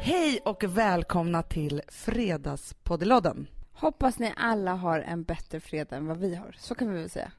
[0.00, 3.46] Hej och välkomna till Fredagspoddelodden.
[3.72, 6.56] Hoppas ni alla har en bättre fredag än vad vi har.
[6.58, 7.32] Så kan vi väl säga.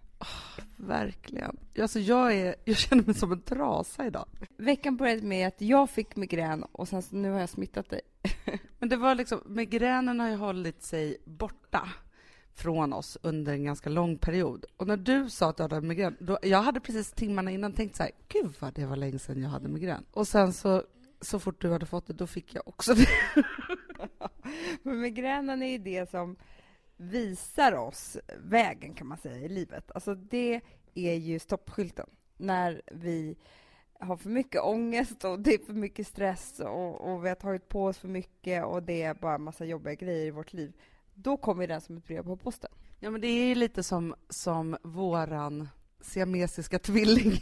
[0.78, 1.58] Verkligen.
[1.82, 4.26] Alltså jag, är, jag känner mig som en trasa idag.
[4.58, 8.02] Veckan började med att jag fick migrän och sen så nu har jag smittat dig.
[8.80, 11.90] Men det var liksom, migränen har ju hållit sig borta
[12.56, 14.66] från oss under en ganska lång period.
[14.78, 17.96] Och när du sa att du hade migrän, då, jag hade precis timmarna innan tänkt
[17.96, 20.06] så här, gud vad det var länge sedan jag hade migrän.
[20.12, 20.84] Och sen så,
[21.22, 23.08] så fort du hade fått det, då fick jag också det.
[24.84, 26.36] Men migränen är ju det som
[26.98, 29.92] visar oss vägen kan man säga i livet.
[29.92, 30.62] Alltså det
[30.94, 32.10] är ju stoppskylten.
[32.38, 33.38] När vi
[34.00, 37.70] har för mycket ångest och det är för mycket stress och, och vi har tagit
[37.70, 40.74] på oss för mycket och det är bara en massa jobbiga grejer i vårt liv.
[41.14, 42.72] Då kommer den som ett brev på posten.
[43.00, 45.70] Ja, men det är ju lite som, som våran
[46.02, 47.34] siamesiska tvilling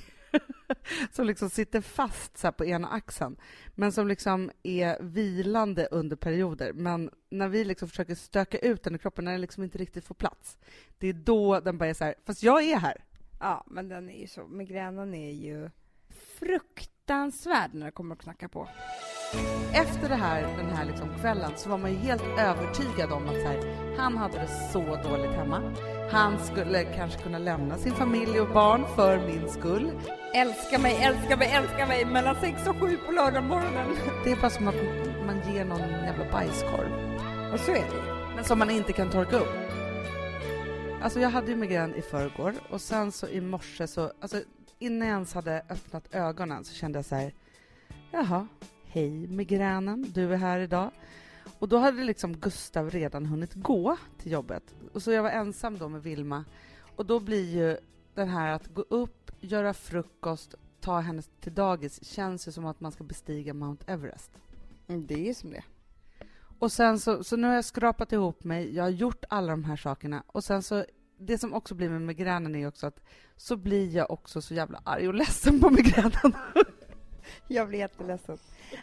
[1.11, 3.37] som liksom sitter fast så på ena axeln,
[3.75, 6.73] men som liksom är vilande under perioder.
[6.73, 10.05] Men när vi liksom försöker stöka ut den i kroppen, när den liksom inte riktigt
[10.05, 10.57] får plats,
[10.97, 13.03] det är då den bara är så här, fast jag är här.
[13.39, 15.69] Ja, men den är ju så, migränen är ju
[16.39, 18.69] fruktansvärd när det kommer att knacka på.
[19.73, 23.43] Efter det här, den här liksom kvällen så var man ju helt övertygad om att
[23.43, 25.73] här, han hade det så dåligt hemma.
[26.11, 29.91] Han skulle kanske kunna lämna sin familj och barn för min skull.
[30.33, 33.95] Älska mig, älska mig, älska mig mellan sex och sju på lördagmorgonen.
[34.23, 34.75] Det är bara som att
[35.25, 36.91] man ger någon jävla bajskorv.
[37.53, 39.57] Och så är det Men som man inte kan torka upp.
[41.01, 44.41] Alltså jag hade ju migrän i förrgår och sen så i morse så, alltså
[44.79, 47.33] innan jag ens hade öppnat ögonen så kände jag så här,
[48.11, 48.47] jaha,
[48.85, 50.91] hej migränen, du är här idag.
[51.59, 54.63] Och då hade liksom Gustav redan hunnit gå till jobbet.
[54.93, 56.45] Och så jag var ensam då med Vilma.
[56.95, 57.77] Och då blir ju
[58.13, 62.79] den här att gå upp, göra frukost, ta henne till dagis, känns ju som att
[62.79, 64.31] man ska bestiga Mount Everest.
[64.87, 65.63] Mm, det är som det.
[66.59, 69.63] Och sen så, så nu har jag skrapat ihop mig, jag har gjort alla de
[69.63, 70.85] här sakerna och sen så
[71.17, 72.99] det som också blir med migränen är också att
[73.35, 76.33] så blir jag också så jävla arg och ledsen på migränen.
[77.47, 78.37] Jag blir jätteledsen.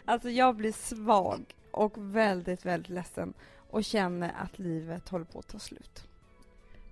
[0.05, 3.33] Alltså jag blir svag och väldigt, väldigt ledsen
[3.69, 6.07] och känner att livet håller på att ta slut.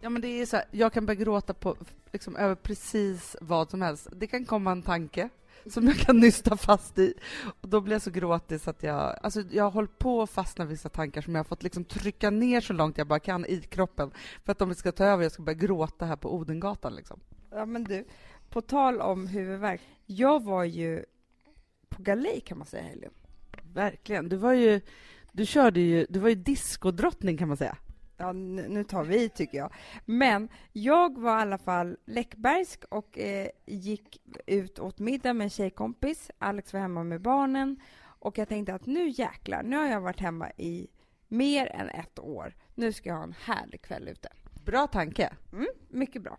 [0.04, 1.76] Ja men det är så här, jag kan börja gråta på,
[2.12, 4.08] liksom, över precis vad som helst.
[4.12, 5.30] Det kan komma en tanke
[5.66, 7.14] som jag kan nysta fast i.
[7.62, 9.20] Och då blir jag så gråtig så att jag...
[9.22, 12.30] Alltså jag har hållit på att fastna vissa tankar som jag har fått liksom trycka
[12.30, 14.12] ner så långt jag bara kan i kroppen
[14.46, 15.24] för att de ska ta över.
[15.24, 16.96] Jag ska börja gråta här på Odengatan.
[16.96, 17.20] Liksom.
[17.52, 18.06] Ja, men du,
[18.50, 19.82] på tal om huvudvärk.
[20.06, 21.06] Jag var ju
[21.90, 23.12] på galej kan man säga helgen.
[23.74, 24.30] Verkligen.
[24.30, 24.82] Du var ju...
[25.32, 26.06] Du körde ju...
[26.10, 27.78] Du var ju diskodrottning kan man säga.
[28.18, 29.74] Ja, nu tar vi tycker jag.
[30.06, 35.50] Men jag var i alla fall läckbergsk och eh, gick ut åt middag med en
[35.50, 36.32] tjejkompis.
[36.38, 40.20] Alex var hemma med barnen och jag tänkte att nu jäklar, nu har jag varit
[40.20, 40.88] hemma i
[41.28, 42.56] mer än ett år.
[42.76, 44.30] Nu ska jag ha en härlig kväll ute.
[44.66, 45.34] Bra tanke.
[45.54, 46.38] Mm, mycket bra.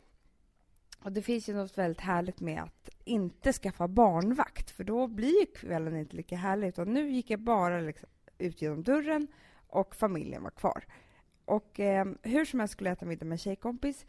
[1.04, 5.54] Och det finns ju något väldigt härligt med att inte skaffa barnvakt, för då blir
[5.54, 6.68] kvällen inte lika härlig.
[6.68, 8.08] Utan nu gick jag bara liksom
[8.38, 9.26] ut genom dörren
[9.66, 10.84] och familjen var kvar.
[11.44, 14.06] Och eh, hur som helst skulle jag äta middag med en tjejkompis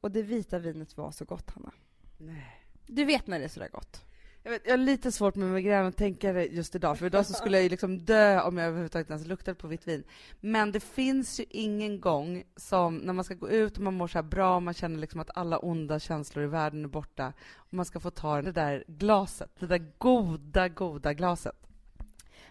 [0.00, 1.72] och det vita vinet var så gott, Hanna.
[2.18, 2.60] Nej.
[2.86, 4.04] Du vet när det är så där gott?
[4.46, 7.26] Jag, vet, jag har lite svårt med migrän att tänka det just idag, för idag
[7.26, 10.04] så skulle jag ju liksom dö om jag överhuvudtaget ens luktade på vitt vin.
[10.40, 14.08] Men det finns ju ingen gång som när man ska gå ut och man mår
[14.08, 17.74] så här bra, man känner liksom att alla onda känslor i världen är borta, och
[17.74, 21.56] man ska få ta det där glaset, det där goda, goda glaset.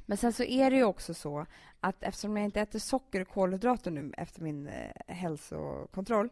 [0.06, 1.46] Men sen så är det ju också så
[1.80, 6.30] att eftersom jag inte äter socker och kolhydrater nu efter min eh, hälsokontroll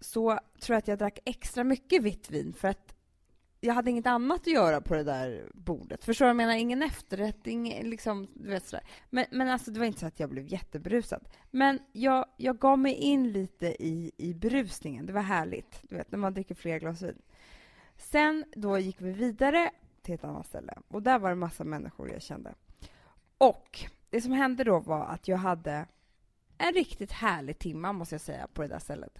[0.00, 2.94] så tror jag att jag drack extra mycket vitt vin för att
[3.64, 6.04] jag hade inget annat att göra på det där bordet.
[6.04, 6.28] Förstår du?
[6.28, 8.86] Jag menar, ingen efterrätt, ingen, liksom, du vet sådär.
[9.10, 11.28] Men, men alltså, det var inte så att jag blev jättebrusad.
[11.50, 15.06] Men jag, jag gav mig in lite i, i brusningen.
[15.06, 17.22] Det var härligt, du vet, när man dricker flera glas vin.
[17.96, 19.70] Sen då gick vi vidare
[20.02, 22.54] till ett annat ställe och där var det massa människor jag kände.
[23.38, 25.86] Och det som hände då var att jag hade
[26.58, 29.18] en riktigt härlig timma, måste jag säga, på det där stället.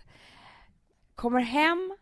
[1.15, 1.97] Kommer hem,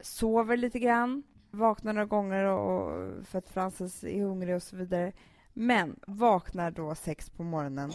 [0.00, 5.12] sover lite grann, vaknar några gånger och, för att Frances är hungrig och så vidare.
[5.52, 7.92] Men vaknar då sex på morgonen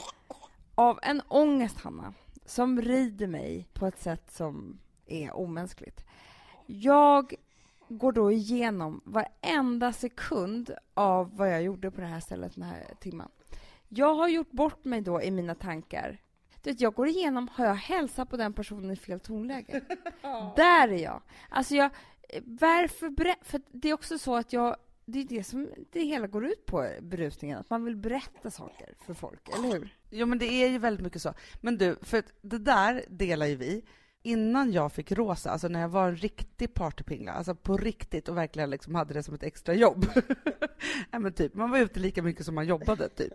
[0.76, 2.14] av en ångest, Hanna,
[2.46, 6.06] som rider mig på ett sätt som är omänskligt.
[6.66, 7.34] Jag
[7.88, 12.86] går då igenom varenda sekund av vad jag gjorde på det här stället den här
[13.00, 13.30] timmen.
[13.90, 16.22] Jag har gjort bort mig då i mina tankar.
[16.62, 19.82] Du vet, jag går igenom, har jag hälsat på den personen i fel tonläge?
[20.56, 21.22] Där är jag.
[21.50, 21.90] Alltså jag,
[22.44, 26.46] varför För det är också så att jag det är det som det hela går
[26.46, 27.58] ut på, berusningen.
[27.60, 29.98] Att man vill berätta saker för folk, eller hur?
[30.10, 31.34] Jo, men det är ju väldigt mycket så.
[31.62, 33.86] Men du, för det där delar ju vi.
[34.25, 38.38] Innan jag fick rosa, alltså när jag var en riktig partypingla, alltså på riktigt och
[38.38, 40.06] verkligen liksom hade det som ett extra jobb.
[41.12, 43.33] Nej, men typ, man var ute lika mycket som man jobbade, typ.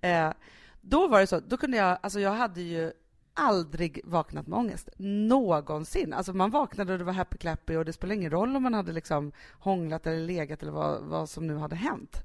[0.00, 0.32] Eh,
[0.80, 2.92] då var det så, då kunde jag, alltså jag hade ju
[3.34, 4.88] aldrig vaknat med ångest.
[4.96, 6.12] Någonsin.
[6.12, 8.74] Alltså man vaknade och det var happy clappy och det spelade ingen roll om man
[8.74, 12.24] hade liksom hånglat eller legat eller vad, vad som nu hade hänt.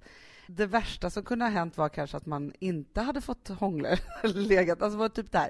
[0.51, 4.81] Det värsta som kunde ha hänt var kanske att man inte hade fått hångla legat.
[4.81, 5.49] Alltså var typ där.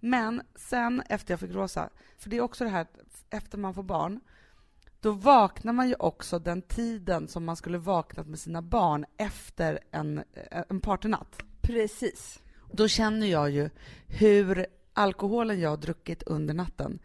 [0.00, 2.86] Men sen efter jag fick rosa, för det är också det här
[3.30, 4.20] efter man får barn,
[5.00, 9.78] då vaknar man ju också den tiden som man skulle vaknat med sina barn efter
[9.90, 10.24] en,
[10.68, 11.42] en partynatt.
[11.60, 12.42] Precis.
[12.72, 13.70] Då känner jag ju
[14.06, 16.98] hur alkoholen jag har druckit under natten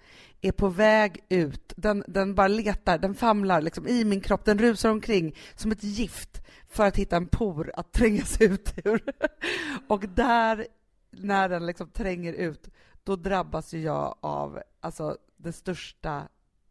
[0.47, 1.73] är på väg ut.
[1.77, 5.83] Den, den bara letar, den famlar liksom i min kropp, den rusar omkring som ett
[5.83, 9.03] gift för att hitta en por att tränga sig ut ur.
[9.87, 10.67] Och där,
[11.11, 12.69] när den liksom tränger ut,
[13.03, 16.27] då drabbas ju jag av alltså, det största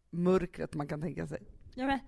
[0.09, 1.41] mörkret man kan tänka sig.
[1.73, 1.99] Ja, men,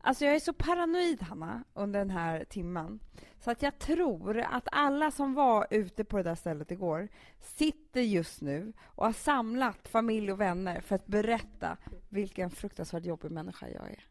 [0.00, 3.00] alltså jag är så paranoid, Hanna, under den här timmen.
[3.40, 7.08] Så att jag tror att alla som var ute på det där stället igår
[7.40, 11.76] sitter just nu och har samlat familj och vänner för att berätta
[12.08, 14.04] vilken fruktansvärt jobbig människa jag är.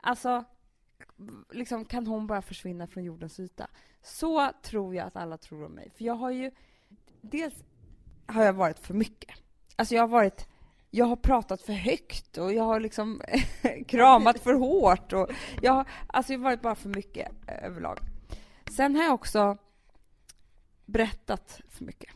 [0.00, 0.44] Alltså,
[1.50, 3.66] liksom, kan hon bara försvinna från jordens yta?
[4.02, 5.90] Så tror jag att alla tror om mig.
[5.96, 6.50] För jag har ju...
[7.20, 7.54] Dels
[8.26, 9.38] har jag varit för mycket.
[9.76, 10.48] Alltså jag har varit...
[10.96, 13.22] Jag har pratat för högt och jag har liksom
[13.86, 15.12] kramat för hårt.
[15.12, 15.30] Och
[15.62, 17.98] jag, har, alltså jag har varit bara för mycket eh, överlag.
[18.70, 19.56] Sen har jag också
[20.84, 22.10] berättat för mycket.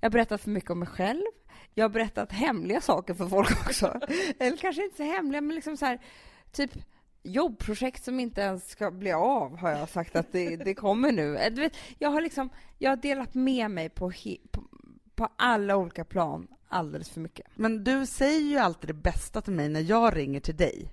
[0.00, 1.22] Jag har berättat för mycket om mig själv.
[1.74, 4.00] Jag har berättat hemliga saker för folk också.
[4.38, 6.00] Eller kanske inte så hemliga, men liksom så här,
[6.52, 6.70] typ
[7.22, 11.36] jobbprojekt som inte ens ska bli av, har jag sagt att det, det kommer nu.
[11.36, 14.12] Eh, du vet, jag, har liksom, jag har delat med mig på,
[14.50, 14.62] på,
[15.14, 17.46] på alla olika plan alldeles för mycket.
[17.54, 20.92] Men du säger ju alltid det bästa till mig när jag ringer till dig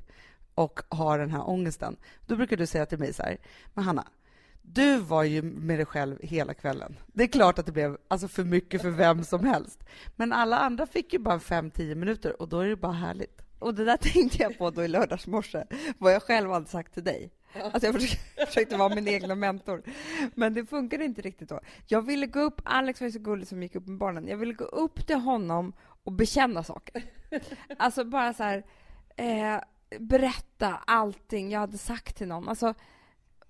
[0.56, 1.96] och har den här ångesten.
[2.28, 3.38] Då brukar du säga till mig så här,
[3.74, 4.08] men Hanna,
[4.62, 6.96] du var ju med dig själv hela kvällen.
[7.08, 9.84] Det är klart att det blev alltså, för mycket för vem som helst.
[10.16, 13.42] Men alla andra fick ju bara fem tio minuter och då är det bara härligt.
[13.60, 15.64] Och det där tänkte jag på då i lördags morse,
[15.98, 17.32] vad jag själv hade sagt till dig.
[17.62, 19.84] Alltså jag försökte, försökte vara min egen mentor.
[20.36, 21.60] Men det funkade inte riktigt då.
[21.88, 24.38] Jag ville gå upp, Alex var ju så gullig som gick upp med barnen, jag
[24.38, 25.74] ville gå upp till honom
[26.04, 27.04] och bekänna saker.
[27.78, 28.64] Alltså bara så här,
[29.16, 29.62] eh,
[30.00, 32.50] berätta allting jag hade sagt till någon.
[32.50, 32.74] Alltså,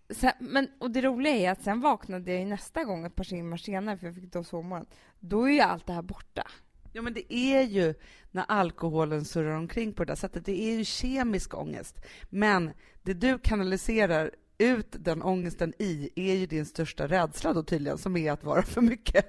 [0.10, 3.58] Sen, men, och det roliga är att sen vaknade jag nästa gång ett par timmar
[3.58, 4.86] senare, för jag fick då sovmorgon.
[5.20, 6.48] Då är ju allt det här borta.
[6.96, 7.94] Ja, men det är ju
[8.32, 10.46] när alkoholen surrar omkring på det där sättet.
[10.46, 12.06] Det är ju kemisk ångest.
[12.30, 17.98] Men det du kanaliserar ut den ångesten i är ju din största rädsla då tydligen,
[17.98, 19.26] som är att vara för mycket.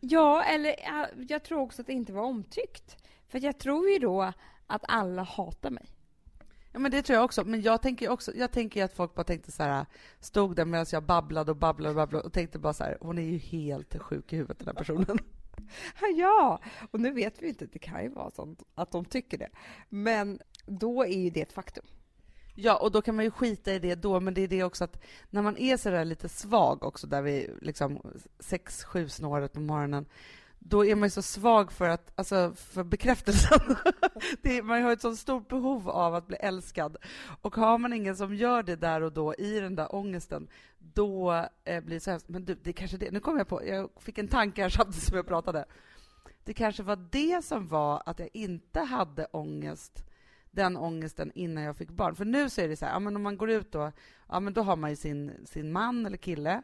[0.00, 0.74] Ja, eller
[1.28, 2.96] jag tror också att det inte var omtyckt.
[3.28, 4.32] För jag tror ju då
[4.66, 5.86] att alla hatar mig.
[6.72, 7.44] Ja, men det tror jag också.
[7.44, 9.86] Men jag tänker också, jag tänker att folk bara tänkte så här,
[10.20, 13.18] stod där medan jag babblade och babblade och babblade och tänkte bara så här, hon
[13.18, 15.18] är ju helt sjuk i huvudet den här personen.
[16.16, 16.60] ja,
[16.90, 19.50] och nu vet vi inte, det kan ju vara så att de tycker det.
[19.88, 21.84] Men då är ju det ett faktum.
[22.60, 24.84] Ja, och då kan man ju skita i det då, men det är det också
[24.84, 29.52] att när man är så där lite svag också, där vi liksom sex, sju snåret
[29.52, 30.06] på morgonen,
[30.58, 33.58] då är man ju så svag för, att, alltså, för bekräftelsen.
[34.42, 36.96] är, man har ett så stort behov av att bli älskad.
[37.42, 40.48] Och har man ingen som gör det där och då, i den där ångesten,
[40.78, 41.32] då
[41.64, 43.66] eh, blir det så här, men du, det är kanske det, nu kom jag på,
[43.66, 45.64] jag fick en tanke här samtidigt som jag pratade.
[46.44, 50.04] Det kanske var det som var att jag inte hade ångest,
[50.50, 52.14] den ångesten innan jag fick barn.
[52.14, 53.92] För nu så är det så här, ja, men om man går ut då,
[54.28, 56.62] ja men då har man ju sin, sin man eller kille,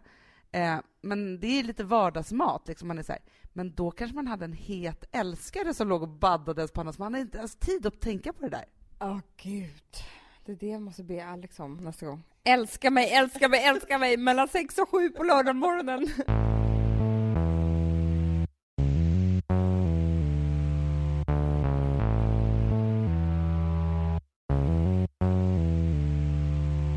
[0.55, 4.27] eh, men det är lite vardagsmat, liksom man är så här, men då kanske man
[4.27, 7.57] hade en het älskare som låg och baddades på honom, så man hade inte ens
[7.57, 8.65] tid att tänka på det där.
[9.01, 9.83] Åh, oh, gud.
[10.45, 12.23] Det är det jag måste be Alex om nästa gång.
[12.45, 16.09] Älska mig, älska mig, älska mig mellan sex och sju på lördagmorgonen.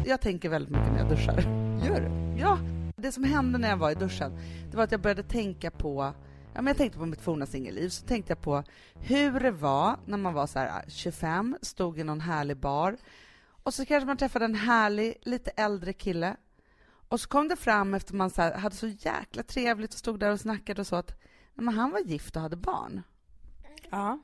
[0.05, 1.41] Jag tänker väldigt mycket när jag duschar.
[1.85, 2.41] Gör du?
[2.41, 2.76] Ja.
[3.01, 4.39] Det som hände när jag var i duschen,
[4.71, 6.13] det var att jag började tänka på
[6.53, 8.63] ja, men jag tänkte på mitt forna singelliv, så tänkte jag på
[8.93, 12.97] hur det var när man var så här 25, stod i någon härlig bar
[13.63, 16.35] och så kanske man träffade en härlig, lite äldre kille
[17.09, 20.31] och så kom det fram efter man så hade så jäkla trevligt och stod där
[20.31, 21.21] och snackade och så att
[21.53, 23.03] men han var gift och hade barn.
[23.89, 24.19] Ja.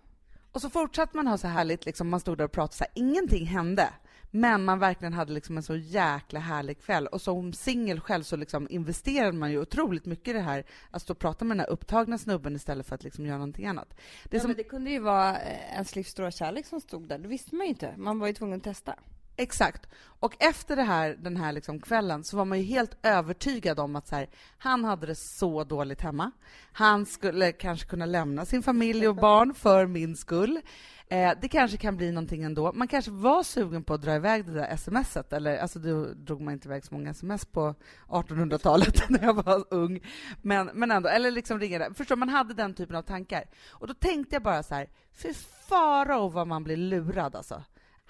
[0.51, 2.91] Och så fortsatte man ha så härligt, liksom, man stod där och pratade så här,
[2.95, 3.89] ingenting hände.
[4.35, 7.07] Men man verkligen hade liksom en så jäkla härlig kväll.
[7.07, 11.01] Och som singel själv så liksom investerade man ju otroligt mycket i det här, att
[11.01, 13.93] stå och prata med den här upptagna snubben istället för att liksom göra någonting annat.
[14.29, 14.53] Det, ja, som...
[14.53, 17.65] det kunde ju vara eh, ens livs stora kärlek som stod där, det visste man
[17.65, 17.93] ju inte.
[17.97, 18.95] Man var ju tvungen att testa.
[19.35, 19.87] Exakt.
[20.19, 23.95] Och efter det här, den här liksom kvällen så var man ju helt övertygad om
[23.95, 26.31] att så här, han hade det så dåligt hemma.
[26.71, 30.59] Han skulle kanske kunna lämna sin familj och barn för min skull.
[31.07, 32.71] Eh, det kanske kan bli någonting ändå.
[32.73, 35.33] Man kanske var sugen på att dra iväg det där smset.
[35.33, 37.75] Eller, alltså, då drog man inte iväg så många sms på
[38.07, 39.99] 1800-talet när jag var ung.
[40.41, 43.43] Men, men ändå, eller liksom ringa Förstår, man hade den typen av tankar.
[43.69, 45.33] Och då tänkte jag bara så här, Fy
[45.69, 47.63] farao vad man blir lurad alltså.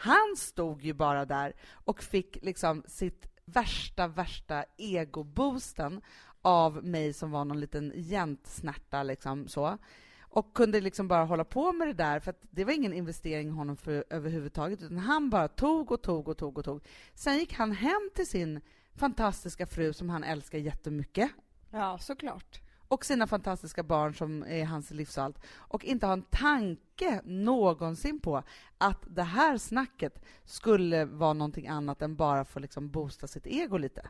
[0.03, 6.01] Han stod ju bara där och fick liksom sitt värsta, värsta egoboosten
[6.41, 9.77] av mig som var någon liten jäntsnärta liksom så.
[10.21, 13.51] Och kunde liksom bara hålla på med det där, för det var ingen investering i
[13.51, 16.83] honom för, överhuvudtaget, utan han bara tog och tog och tog och tog.
[17.13, 18.61] Sen gick han hem till sin
[18.95, 21.31] fantastiska fru som han älskar jättemycket.
[21.69, 22.62] Ja, såklart
[22.93, 28.43] och sina fantastiska barn som är hans livsallt och inte ha en tanke någonsin på
[28.77, 33.47] att det här snacket skulle vara någonting annat än bara för att liksom boosta sitt
[33.47, 34.09] ego lite.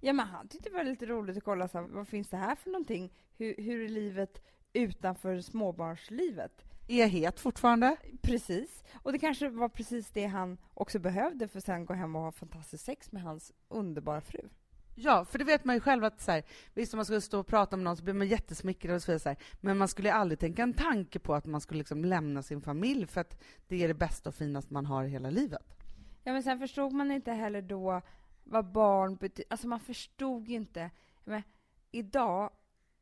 [0.00, 2.36] Ja, men han tyckte det var lite roligt att kolla så här, vad finns det
[2.36, 3.12] här för någonting?
[3.36, 6.64] Hur, hur är livet utanför småbarnslivet?
[6.88, 7.96] Är het fortfarande?
[8.22, 8.84] Precis.
[8.94, 12.22] Och det kanske var precis det han också behövde för att sen gå hem och
[12.22, 14.48] ha fantastiskt sex med hans underbara fru.
[14.94, 16.42] Ja, för det vet man ju själv att så här,
[16.74, 19.12] visst om man skulle stå och prata med någon så blir man jättesmickrad och så
[19.12, 22.60] vidare, men man skulle aldrig tänka en tanke på att man skulle liksom lämna sin
[22.60, 25.76] familj för att det är det bästa och finaste man har i hela livet.
[26.24, 28.02] Ja, men sen förstod man inte heller då
[28.44, 29.50] vad barn betyder.
[29.50, 30.90] Alltså man förstod ju inte.
[31.24, 31.42] Men
[31.90, 32.50] idag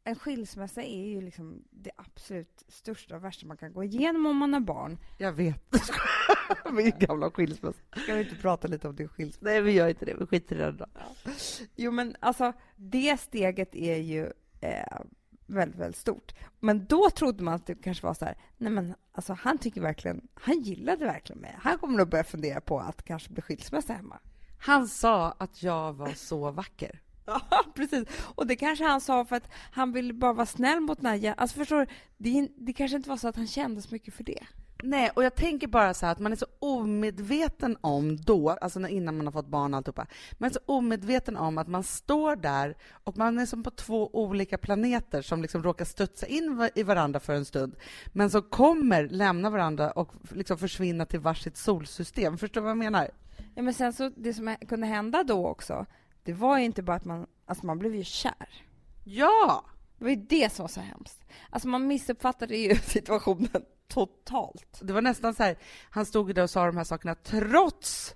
[0.05, 4.37] en skilsmässa är ju liksom det absolut största och värsta man kan gå igenom om
[4.37, 4.99] man har barn.
[5.19, 5.73] Jag vet.
[6.73, 7.79] Min gamla skilsmässa.
[7.97, 9.53] Ska vi inte prata lite om din skilsmässa?
[9.53, 10.15] Nej, vi gör inte det.
[10.15, 10.87] Vi skiter i det då.
[10.95, 11.33] Ja.
[11.77, 15.01] Jo, men alltså, det steget är ju eh,
[15.47, 16.35] väldigt, väldigt stort.
[16.61, 19.81] Men då trodde man att det kanske var så här, nej men alltså han tycker
[19.81, 21.57] verkligen, han gillade verkligen mig.
[21.59, 24.19] Han kommer nog börja fundera på att kanske bli skilsmässa hemma.
[24.59, 27.01] Han sa att jag var så vacker.
[27.27, 27.41] Ja,
[27.75, 28.09] precis.
[28.35, 31.35] Och det kanske han sa för att han ville bara vara snäll mot Naja.
[31.35, 34.47] Alltså förstår det, det kanske inte var så att han kände så mycket för det.
[34.83, 38.89] Nej, och jag tänker bara så här att man är så omedveten om då, alltså
[38.89, 42.37] innan man har fått barn och alltihopa, man är så omedveten om att man står
[42.37, 46.83] där och man är som på två olika planeter som liksom råkar studsa in i
[46.83, 52.39] varandra för en stund, men som kommer lämna varandra och liksom försvinna till varsitt solsystem.
[52.39, 53.11] Förstår du vad jag menar?
[53.55, 55.87] Ja, men sen så, det som kunde hända då också,
[56.25, 58.65] det var ju inte bara att man, alltså man blev ju kär.
[59.05, 59.65] Ja!
[59.99, 61.25] Det var ju det som var så hemskt.
[61.51, 64.81] Alltså man missuppfattade ju situationen totalt.
[64.83, 65.57] Det var nästan så här,
[65.91, 68.15] han stod där och sa de här sakerna trots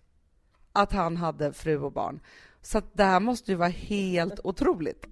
[0.73, 2.21] att han hade fru och barn.
[2.63, 5.07] Så det här måste ju vara helt otroligt.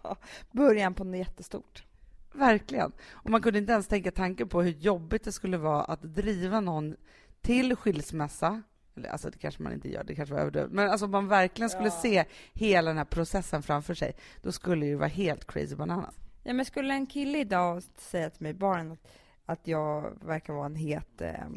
[0.52, 1.84] Början på något jättestort.
[2.32, 2.92] Verkligen.
[3.10, 6.60] Och man kunde inte ens tänka tanken på hur jobbigt det skulle vara att driva
[6.60, 6.96] någon
[7.40, 8.62] till skilsmässa
[8.96, 10.70] eller alltså det kanske man inte gör, det kanske var överdrivet.
[10.70, 12.00] Men alltså om man verkligen skulle ja.
[12.02, 16.14] se hela den här processen framför sig, då skulle det ju vara helt crazy bananas.
[16.42, 18.98] Ja, men skulle en kille idag säga till mig bara att,
[19.46, 21.48] att jag verkar vara en het eh,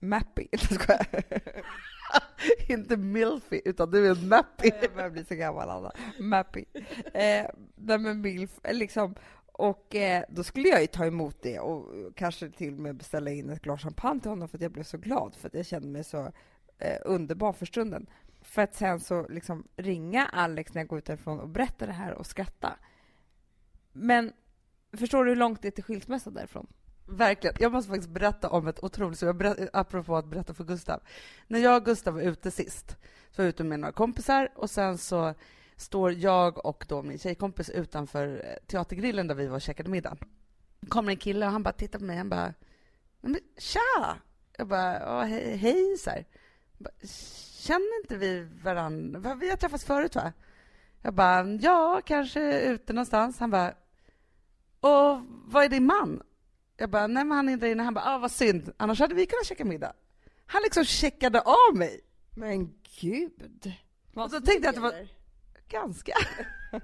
[0.00, 0.48] mappy,
[2.68, 4.70] inte milfy, utan du är mappy.
[4.82, 5.92] jag börjar bli så gammal, Anna.
[6.20, 6.64] Mappy.
[7.04, 9.14] Eh, nej, men milf, liksom.
[9.46, 13.30] Och eh, då skulle jag ju ta emot det och kanske till och med beställa
[13.30, 15.66] in ett glas champagne till honom för att jag blev så glad, för att jag
[15.66, 16.32] kände mig så
[16.78, 18.06] eh, underbar för stunden.
[18.42, 21.92] För att sen så liksom ringa Alex när jag går ut därifrån och berätta det
[21.92, 22.76] här och skratta.
[23.92, 24.32] Men
[24.92, 26.66] förstår du hur långt det är till skilsmässa därifrån?
[27.06, 27.56] Verkligen.
[27.60, 31.00] Jag måste faktiskt berätta om ett otroligt, så jag berätt, apropå att berätta för Gustav.
[31.46, 32.96] När jag och Gustav var ute sist,
[33.30, 35.34] så var jag ute med några kompisar och sen så
[35.76, 40.16] står jag och då min tjejkompis utanför eh, Teatergrillen där vi var och käkade middag.
[40.88, 42.54] kommer en kille och han bara tittar på mig, han bara
[43.20, 44.16] men, ”Tja!”
[44.58, 46.24] Jag bara hej”, hej så här.
[47.58, 49.34] Känner inte vi varandra?
[49.34, 50.32] Vi har träffats förut, va?
[51.02, 53.38] Jag bara, ja, kanske ute någonstans.
[53.38, 53.74] Han bara,
[54.80, 56.22] och vad är din man?
[56.76, 57.82] Jag bara, nej men han är inte inne.
[57.82, 59.92] Han bara, ah, vad synd, annars hade vi kunnat käka middag.
[60.46, 62.00] Han liksom checkade av mig.
[62.30, 63.72] Men gud.
[64.12, 65.08] Vad och så tänkte jag att det var
[65.68, 66.12] ganska.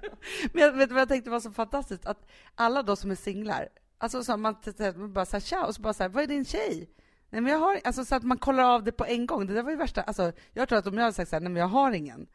[0.53, 2.05] men jag, vet du vad jag tänkte var så fantastiskt?
[2.05, 4.55] Att alla då som är singlar, alltså så man,
[4.95, 6.89] man bara så här, tja, och så bara så här, vad är din tjej?
[7.29, 9.47] Nej, men jag har, alltså, så att man kollar av det på en gång.
[9.47, 10.01] Det där var ju värsta.
[10.01, 12.27] Alltså, jag tror att om jag hade sagt så här, nej men jag har ingen,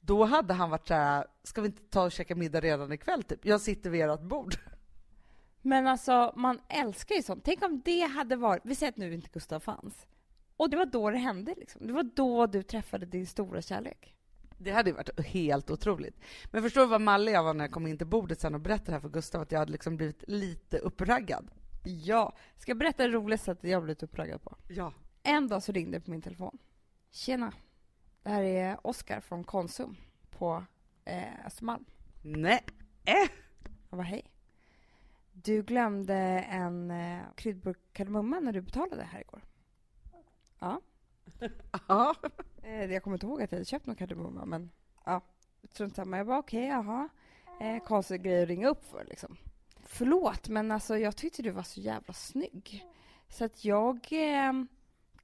[0.00, 3.22] då hade han varit så här, ska vi inte ta och käka middag redan ikväll
[3.22, 3.44] typ?
[3.44, 4.54] Jag sitter vid ert bord.
[5.62, 7.44] Men alltså, man älskar ju sånt.
[7.44, 10.06] Tänk om det hade varit, vi säger att nu inte Gustav fanns,
[10.56, 11.54] Och det var då det hände.
[11.56, 11.86] Liksom.
[11.86, 14.14] Det var då du träffade din stora kärlek.
[14.58, 16.20] Det hade ju varit helt otroligt.
[16.50, 18.60] Men förstår du vad mallig jag var när jag kom in till bordet sen och
[18.60, 21.50] berättade det här för Gustav, att jag hade liksom blivit lite uppraggad?
[21.84, 22.36] Ja.
[22.56, 24.56] Ska jag berätta det roligaste att jag blivit uppraggad på?
[24.68, 24.92] Ja.
[25.22, 26.58] En dag så ringde det på min telefon.
[27.10, 27.52] Tjena.
[28.22, 29.96] Det här är Oskar från Konsum
[30.30, 30.64] på
[31.04, 31.84] eh, Östermalm.
[32.22, 32.60] Nej.
[33.90, 34.30] Jag bara, hej.
[35.42, 36.14] Du glömde
[36.50, 39.42] en eh, kryddburk kardemumma när du betalade här igår.
[40.58, 40.80] Ja.
[41.88, 42.14] Ja.
[42.62, 44.70] Eh, jag kommer inte ihåg att jag hade köpt någon kardemumma, men
[45.04, 45.20] ja.
[45.70, 46.16] Strunt samma.
[46.16, 47.08] Jag bara, okej, jaha.
[47.60, 49.36] Eh, konstig grej att ringa upp för, liksom.
[49.84, 52.86] Förlåt, men alltså jag tyckte du var så jävla snygg.
[53.28, 54.52] Så att jag eh,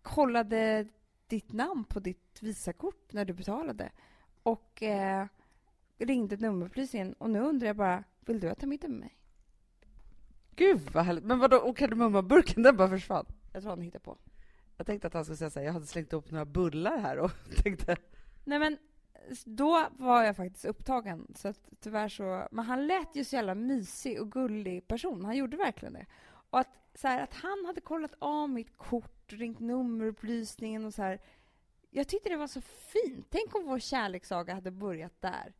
[0.02, 0.88] kollade
[1.26, 3.92] ditt namn på ditt Visakort när du betalade
[4.42, 5.26] och eh,
[5.98, 9.15] ringde nummerupplysningen och nu undrar jag bara, vill du äta middag med mig?
[10.56, 11.24] Gud vad härligt.
[11.24, 13.26] Men vadå, och kardemummaburken den bara försvann?
[13.52, 14.18] Jag tror han hittade på.
[14.76, 17.18] Jag tänkte att han skulle säga så här, jag hade slängt upp några bullar här
[17.18, 17.30] och
[17.62, 17.96] tänkte...
[18.44, 18.78] Nej men,
[19.44, 23.54] då var jag faktiskt upptagen så att tyvärr så, men han lät ju så jävla
[23.54, 26.06] mysig och gullig person, han gjorde verkligen det.
[26.50, 31.02] Och att, så här, att han hade kollat av mitt kort, ringt nummerupplysningen och så
[31.02, 31.20] här.
[31.90, 33.26] Jag tyckte det var så fint.
[33.30, 35.54] Tänk om vår kärlekssaga hade börjat där,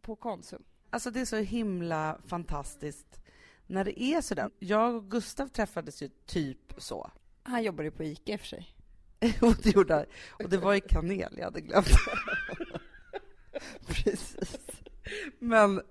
[0.00, 0.64] på Konsum.
[0.90, 3.20] Alltså det är så himla fantastiskt
[3.70, 4.50] när det är sådär.
[4.58, 7.10] Jag och Gustav träffades ju typ så.
[7.42, 8.74] Han jobbade ju på ICA i och för sig.
[9.40, 10.04] och det gjorde han.
[10.30, 11.86] Och det var i kanel, jag hade glömt.
[13.86, 14.58] Precis.
[15.38, 15.82] Men,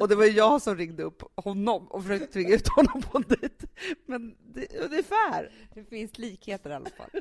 [0.00, 3.24] och det var jag som ringde upp honom och försökte tvinga ut honom på en
[3.28, 3.66] dejt.
[4.06, 5.52] Men det, ungefär.
[5.74, 7.10] Det finns likheter i alla fall.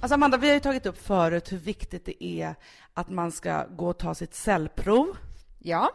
[0.00, 2.54] Alltså Amanda, vi har ju tagit upp förut hur viktigt det är
[2.94, 5.16] att man ska gå och ta sitt cellprov.
[5.58, 5.92] Ja.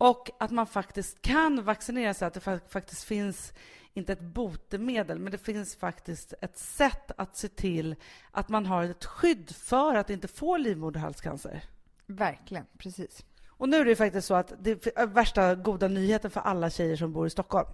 [0.00, 3.52] Och att man faktiskt kan vaccinera sig, att det faktiskt finns,
[3.94, 7.96] inte ett botemedel, men det finns faktiskt ett sätt att se till
[8.30, 11.64] att man har ett skydd för att inte få livmoderhalscancer.
[12.06, 13.24] Verkligen, precis.
[13.48, 16.96] Och nu är det faktiskt så att det är värsta goda nyheten för alla tjejer
[16.96, 17.68] som bor i Stockholm.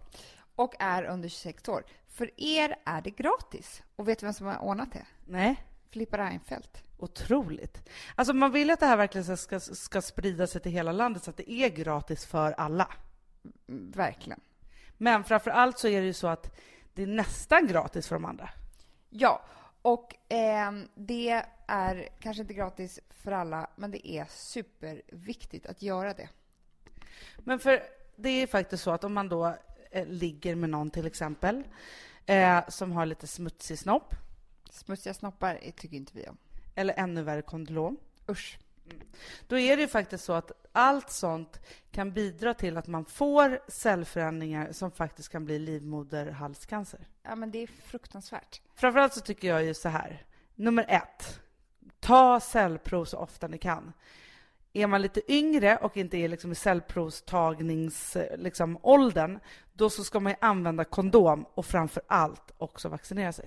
[0.57, 1.85] Och är under 26 år.
[2.09, 3.83] För er är det gratis.
[3.97, 5.07] Och vet du vem som har ordnat det?
[5.25, 5.65] Nej.
[5.91, 6.86] Filippa Reinfeldt.
[6.99, 7.89] Otroligt.
[8.15, 11.31] Alltså man vill att det här verkligen ska, ska sprida sig till hela landet så
[11.31, 12.89] att det är gratis för alla.
[13.67, 14.41] Verkligen.
[14.97, 16.57] Men framför allt så är det ju så att
[16.95, 18.51] det är nästan gratis för de andra.
[19.11, 19.43] Ja,
[19.83, 26.15] och eh, det är kanske inte gratis för alla, men det är superviktigt att göra
[26.15, 26.29] det.
[27.39, 27.83] Men för
[28.17, 29.57] det är faktiskt så att om man då
[29.91, 31.65] eh, ligger med någon till exempel,
[32.27, 34.15] eh, som har lite smutsig snopp.
[34.71, 36.37] Smutsiga snoppar tycker inte vi om.
[36.79, 37.97] Eller ännu värre kondylom.
[38.31, 38.59] Usch.
[38.91, 39.07] Mm.
[39.47, 41.61] Då är det ju faktiskt så att allt sånt
[41.91, 47.09] kan bidra till att man får cellförändringar som faktiskt kan bli livmoderhalscancer.
[47.23, 48.61] Ja, men det är fruktansvärt.
[48.75, 50.25] Framförallt så tycker jag ju så här.
[50.55, 51.41] Nummer ett,
[52.01, 53.93] ta cellprov så ofta ni kan.
[54.73, 59.39] Är man lite yngre och inte är liksom i cellprovstagnings liksom, åldern,
[59.73, 63.47] då så ska man använda kondom och framför allt också vaccinera sig.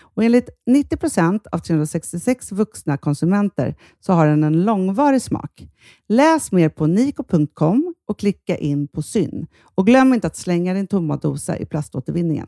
[0.00, 5.68] Och enligt 90 procent av 366 vuxna konsumenter så har den en långvarig smak.
[6.08, 9.46] Läs mer på niko.com och klicka in på syn.
[9.74, 12.46] Och glöm inte att slänga din tomma dosa i plaståtervinningen.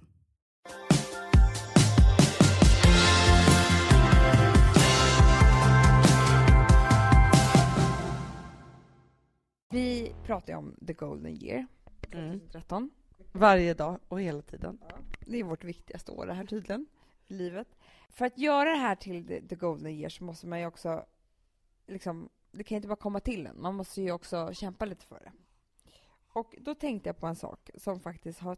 [9.70, 11.66] Vi pratar ju om the golden year,
[12.12, 12.30] Mm.
[12.40, 12.90] 2013.
[13.32, 14.78] Varje dag och hela tiden.
[15.26, 16.86] Det är vårt viktigaste år det här tydligen,
[17.30, 17.68] livet.
[18.08, 21.06] För att göra det här till the, golden year så måste man ju också,
[21.86, 25.04] liksom, det kan ju inte bara komma till en, man måste ju också kämpa lite
[25.04, 25.32] för det.
[26.32, 28.56] Och då tänkte jag på en sak som faktiskt har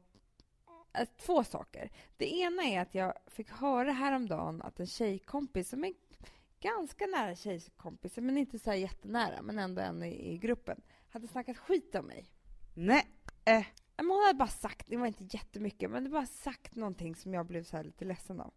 [0.92, 1.90] äh, två saker.
[2.16, 5.94] Det ena är att jag fick höra häromdagen att en tjejkompis som är
[6.60, 11.28] ganska nära tjejkompis, men inte så här jättenära, men ändå en i, i gruppen, hade
[11.28, 12.30] snackat skit om mig.
[12.74, 13.06] Nej.
[13.44, 13.66] Eh.
[13.96, 17.34] Men hon hade bara sagt, det var inte jättemycket, men det bara sagt någonting som
[17.34, 18.52] jag blev så lite ledsen av.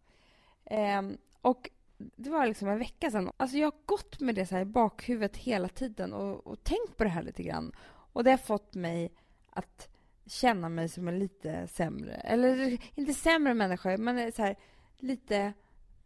[0.66, 3.30] Ehm, och det var liksom en vecka sedan.
[3.36, 7.04] Alltså jag har gått med det så i bakhuvudet hela tiden och, och tänkt på
[7.04, 7.72] det här lite grann.
[8.12, 9.12] Och det har fått mig
[9.50, 9.88] att
[10.26, 14.56] känna mig som en lite sämre, eller inte sämre människa, men så här
[14.98, 15.52] lite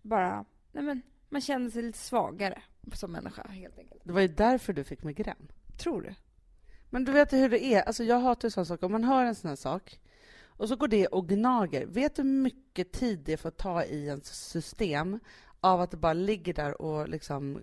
[0.03, 4.01] bara, nej men man känner sig lite svagare som människa helt enkelt.
[4.05, 5.53] Det var ju därför du fick migrän.
[5.79, 6.15] Tror du?
[6.91, 7.83] Men du vet hur det är.
[7.83, 8.83] Alltså jag hatar ju sån sak.
[8.83, 10.01] Om man hör en sån här sak
[10.61, 11.87] och så går det och gnager.
[11.87, 15.21] Vet du hur mycket tid det får ta i ens system
[15.61, 17.61] av att det bara ligger där och liksom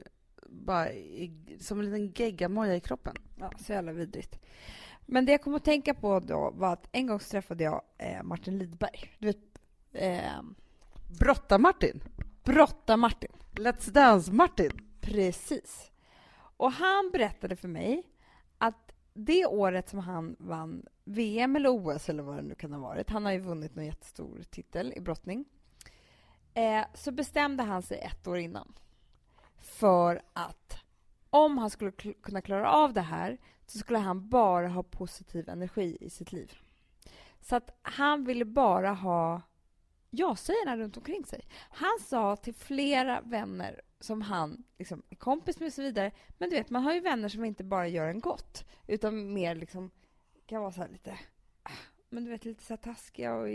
[0.49, 3.15] bara i, som en liten geggamoja i kroppen?
[3.36, 4.39] Ja, så jävla vidrigt.
[5.05, 8.23] Men det jag kom att tänka på då var att en gång träffade jag eh,
[8.23, 9.15] Martin Lidberg.
[9.19, 9.60] Du vet,
[9.91, 10.41] eh,
[11.19, 12.03] Brotta-Martin.
[12.43, 13.31] Brotta-Martin.
[13.51, 14.71] Let's Dance-Martin.
[15.01, 15.91] Precis.
[16.57, 18.03] Och han berättade för mig
[19.17, 23.10] det året som han vann VM eller OS eller vad det nu kan ha varit,
[23.10, 25.45] han har ju vunnit någon jättestor titel i brottning,
[26.53, 28.73] eh, så bestämde han sig ett år innan
[29.58, 30.77] för att
[31.30, 35.49] om han skulle kl- kunna klara av det här så skulle han bara ha positiv
[35.49, 36.58] energi i sitt liv.
[37.41, 39.41] Så att han ville bara ha
[40.10, 41.47] ja-sägarna runt omkring sig.
[41.69, 46.12] Han sa till flera vänner som han liksom är kompis med och så vidare.
[46.38, 49.55] Men du vet, man har ju vänner som inte bara gör en gott, utan mer
[49.55, 49.91] liksom
[50.45, 51.19] kan vara så här lite,
[51.63, 51.71] ah,
[52.10, 53.47] men du vet, lite så här taskiga och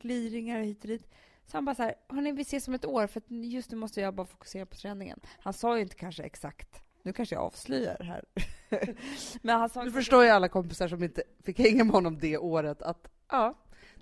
[0.00, 1.10] gliringar hit och dit.
[1.46, 4.00] Så han bara så här, hörni, vi ses om ett år för just nu måste
[4.00, 5.20] jag bara fokusera på träningen.
[5.38, 8.24] Han sa ju inte kanske exakt, nu kanske jag avslöjar här.
[9.42, 12.38] men han sa Du förstår ju alla kompisar som inte fick hänga med honom det
[12.38, 13.54] året att ja,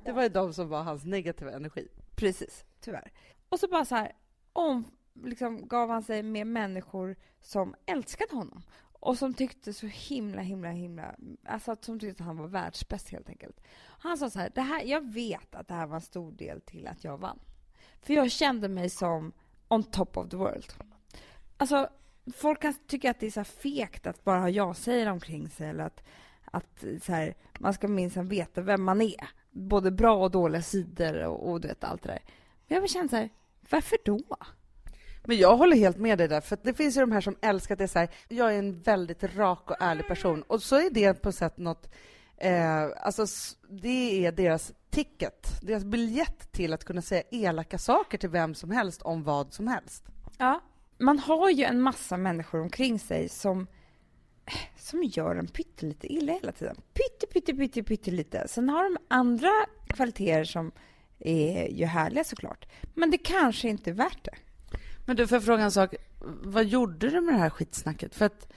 [0.05, 1.89] det var ju de som var hans negativa energi.
[2.17, 3.13] Precis, tyvärr.
[3.49, 4.13] Och så bara så här,
[4.53, 10.43] om, liksom, gav han sig med människor som älskade honom och som tyckte så himla,
[10.43, 11.15] himla, himla...
[11.45, 13.61] Alltså att- som tyckte att han var världsbäst helt enkelt.
[13.99, 16.61] Han sa så här, det här, jag vet att det här var en stor del
[16.61, 17.39] till att jag vann.
[18.03, 19.33] För jag kände mig som
[19.69, 20.73] on top of the world.
[21.57, 21.89] Alltså,
[22.35, 25.69] folk kan tycka att det är så här fegt att bara ha ja-sägare omkring sig
[25.69, 26.03] eller att,
[26.45, 29.29] att så här, man ska minsann veta vem man är.
[29.51, 32.23] Både bra och dåliga sidor och, och du vet allt det där.
[32.67, 33.31] Men jag bara kände så här,
[33.71, 34.21] varför då?
[35.25, 37.75] Men jag håller helt med dig där, för det finns ju de här som älskar
[37.75, 40.43] att det är så här, jag är en väldigt rak och ärlig person.
[40.43, 41.91] Och så är det på sätt något,
[42.37, 43.27] eh, alltså
[43.69, 48.71] det är deras ticket, deras biljett till att kunna säga elaka saker till vem som
[48.71, 50.05] helst om vad som helst.
[50.39, 50.61] Ja.
[50.99, 53.67] Man har ju en massa människor omkring sig som,
[54.47, 56.77] eh, som gör en pyttelite illa hela tiden.
[56.77, 58.49] Pytte, pytte, pytte, pyttelite.
[58.49, 59.51] Sen har de andra
[59.87, 60.73] kvaliteter som
[61.19, 62.69] är ju härliga såklart.
[62.95, 64.35] Men det kanske inte är värt det.
[65.05, 65.95] Men du, får jag fråga en sak?
[66.43, 68.15] Vad gjorde du med det här skitsnacket?
[68.15, 68.53] För att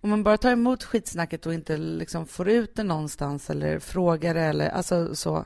[0.00, 4.34] om man bara tar emot skitsnacket och inte liksom får ut det någonstans eller frågar
[4.34, 5.44] det eller alltså så,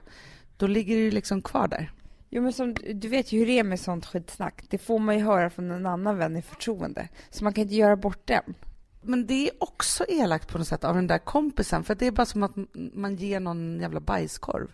[0.56, 1.92] då ligger det ju liksom kvar där.
[2.30, 4.64] Jo, men som, du vet ju hur det är med sånt skitsnack.
[4.68, 7.08] Det får man ju höra från en annan vän i förtroende.
[7.30, 8.54] Så man kan inte göra bort den.
[9.02, 12.10] Men det är också elakt på något sätt av den där kompisen, för det är
[12.10, 14.70] bara som att man ger någon jävla bajskorv.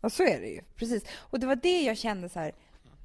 [0.00, 0.60] Och så är det ju.
[0.76, 1.04] Precis.
[1.16, 2.52] Och det var det jag kände så här.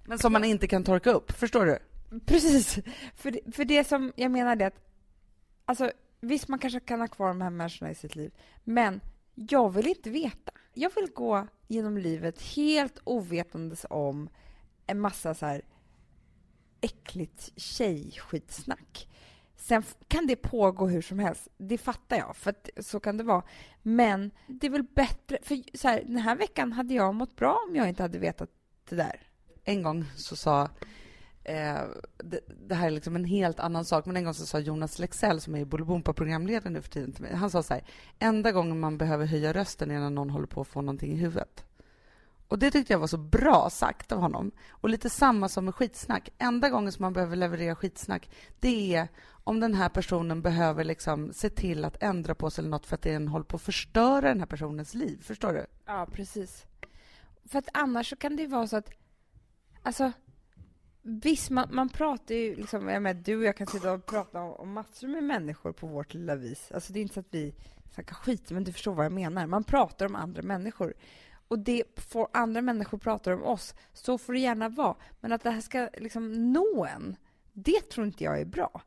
[0.06, 1.80] Men som man inte kan torka upp, förstår du?
[2.26, 2.80] Precis.
[3.16, 4.80] För det, för det som jag menar är att,
[5.66, 8.32] alltså visst man kanske kan ha kvar de här människorna i sitt liv,
[8.64, 9.02] men
[9.36, 10.52] jag vill inte veta.
[10.74, 14.30] Jag vill gå genom livet helt ovetandes om
[14.88, 15.62] en massa så här
[16.82, 19.08] äckligt tjejskitsnack.
[19.56, 23.24] Sen kan det pågå hur som helst, det fattar jag, för att så kan det
[23.24, 23.44] vara.
[23.82, 27.60] Men det är väl bättre, för så här, den här veckan hade jag mått bra
[27.68, 28.50] om jag inte hade vetat
[28.90, 29.28] det där.
[29.64, 30.70] En gång så sa
[31.44, 31.82] eh,
[32.18, 35.00] det, det, här är liksom en helt annan sak, men en gång så sa Jonas
[35.00, 37.84] Lexell, som är i Bolibompa programledare nu för tiden, till mig, han sa så här,
[38.20, 41.16] enda gången man behöver höja rösten är när någon håller på att få någonting i
[41.16, 41.66] huvudet.
[42.48, 44.52] Och Det tyckte jag var så bra sagt av honom.
[44.70, 46.30] Och lite samma som med skitsnack.
[46.38, 48.30] Enda gången som man behöver leverera skitsnack,
[48.60, 49.08] det är
[49.44, 52.96] om den här personen behöver liksom se till att ändra på sig eller något för
[52.96, 55.22] att den håller på att förstöra den här personens liv.
[55.24, 55.66] Förstår du?
[55.86, 56.66] Ja, precis.
[57.46, 58.90] För att annars så kan det ju vara så att...
[59.84, 60.12] Alltså,
[61.04, 62.56] visst, man, man pratar ju...
[62.56, 65.72] Liksom, jag menar, du och jag kan sitta och prata om, om massor med människor
[65.72, 66.72] på vårt lilla vis.
[66.72, 67.56] Alltså, det är inte så att vi
[67.94, 69.48] snackar skit, men du förstår vad jag menar.
[69.48, 70.94] Man pratar om andra människor
[71.48, 74.96] och det får andra människor prata om oss, så får det gärna vara.
[75.20, 77.16] Men att det här ska liksom nå en,
[77.54, 78.82] det tror inte jag är bra.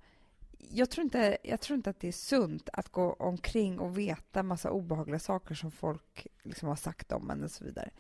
[0.59, 4.43] Jag tror inte, jag tror inte att det är sunt att gå omkring och veta
[4.43, 7.91] massa obehagliga saker som folk liksom har sagt om en och så vidare.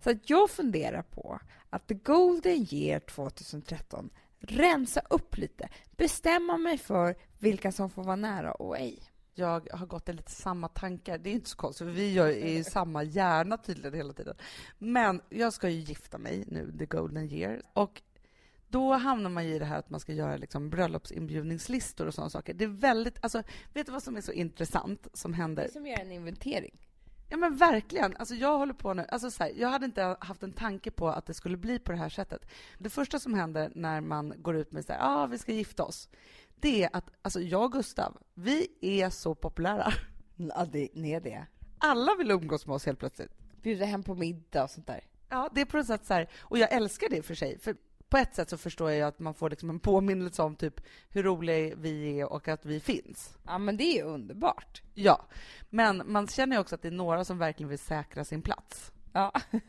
[0.00, 4.10] Så att jag funderar på att the golden year 2013
[4.40, 9.10] rensa upp lite, bestämma mig för vilka som får vara nära och ej
[9.40, 11.18] jag har gått i lite samma tankar.
[11.18, 14.36] Det är inte så konstigt, för vi är i samma hjärna tydligen hela tiden.
[14.78, 17.62] Men jag ska ju gifta mig nu, the golden year.
[17.72, 18.02] Och
[18.68, 22.54] då hamnar man i det här att man ska göra liksom bröllopsinbjudningslistor och sådana saker.
[22.54, 23.42] Det är väldigt, alltså,
[23.74, 25.62] vet du vad som är så intressant som händer?
[25.62, 26.78] Det är som gör en inventering.
[27.30, 28.16] Ja men verkligen.
[28.16, 31.08] Alltså jag håller på nu, alltså så här, jag hade inte haft en tanke på
[31.08, 32.46] att det skulle bli på det här sättet.
[32.78, 35.84] Det första som händer när man går ut med så här, ah, vi ska gifta
[35.84, 36.08] oss,
[36.54, 39.92] det är att alltså jag och Gustav, vi är så populära.
[40.36, 41.46] Ja, det, ni är det.
[41.78, 43.32] Alla vill umgås med oss helt plötsligt.
[43.62, 45.04] Bjuda hem på middag och sånt där.
[45.28, 47.58] Ja, det är på något sätt så här, och jag älskar det för sig.
[47.58, 47.76] För
[48.10, 51.22] på ett sätt så förstår jag att man får liksom en påminnelse om typ hur
[51.22, 53.38] roliga vi är och att vi finns.
[53.46, 54.82] Ja, men det är ju underbart.
[54.94, 55.26] Ja,
[55.70, 58.92] men man känner ju också att det är några som verkligen vill säkra sin plats.
[59.12, 59.32] Ja.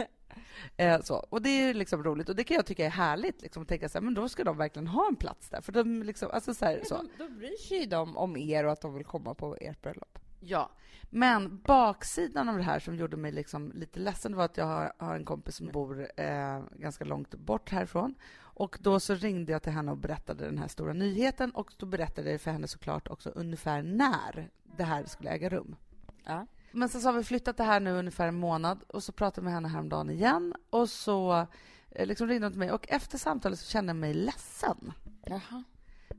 [0.77, 1.15] Eh, så.
[1.15, 3.89] Och det är liksom roligt och det kan jag tycka är härligt, liksom, att tänka
[3.89, 5.61] så här, men då ska de verkligen ha en plats där.
[5.61, 6.97] För de liksom, alltså så här, så.
[6.97, 10.19] De, då bryr sig de om er och att de vill komma på ert bröllop.
[10.39, 10.71] Ja,
[11.13, 14.93] men baksidan av det här som gjorde mig liksom lite ledsen var att jag har,
[14.97, 18.15] har en kompis som bor eh, ganska långt bort härifrån.
[18.39, 21.85] Och då så ringde jag till henne och berättade den här stora nyheten och då
[21.85, 25.75] berättade jag för henne såklart också ungefär när det här skulle äga rum.
[26.23, 26.47] Ja.
[26.71, 29.41] Men sen så har vi flyttat det här nu ungefär en månad och så pratade
[29.41, 31.47] jag med henne häromdagen igen och så
[31.89, 34.93] eh, liksom ringde hon till mig och efter samtalet så kände jag mig ledsen.
[35.25, 35.63] Jaha.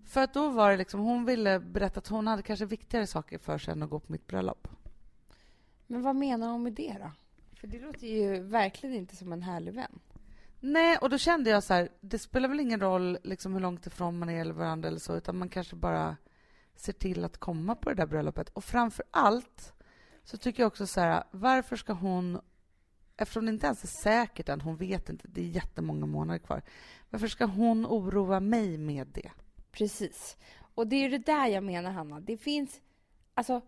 [0.07, 3.39] För att då var det liksom, hon ville berätta att hon hade kanske viktigare saker
[3.39, 4.69] för sig än att gå på mitt bröllop.
[5.93, 7.11] Men vad menar hon med det då?
[7.61, 9.99] För det låter ju verkligen inte som en härlig vän.
[10.61, 13.87] Nej, och då kände jag så här, det spelar väl ingen roll liksom hur långt
[13.87, 16.17] ifrån man är eller varandra eller så, utan man kanske bara
[16.75, 18.49] ser till att komma på det där bröllopet.
[18.49, 19.73] Och framför allt
[20.25, 22.41] så tycker jag också så här, varför ska hon,
[23.17, 26.63] eftersom det inte ens är säkert än, hon vet inte, det är jättemånga månader kvar,
[27.11, 29.31] varför ska hon oroa mig med det?
[29.73, 30.37] Precis.
[30.75, 32.21] Och det är det där jag menar, Hanna.
[32.21, 32.81] Det finns,
[33.35, 33.61] alltså,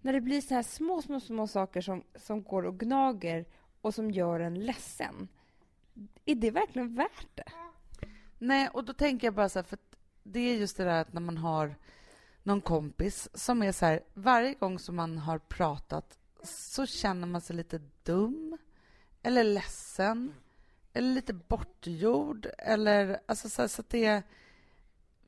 [0.00, 3.46] när det blir så här små, små, små saker som, som går och gnager
[3.80, 5.28] och som gör en ledsen,
[6.24, 7.52] är det verkligen värt det?
[8.38, 9.78] Nej, och då tänker jag bara så här, för
[10.22, 11.74] det är just det där att när man har
[12.42, 17.40] någon kompis som är så här, varje gång som man har pratat så känner man
[17.40, 18.58] sig lite dum
[19.22, 20.34] eller ledsen
[20.92, 24.22] eller lite bortgjord eller alltså så, så att det